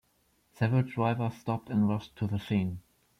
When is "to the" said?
2.15-2.39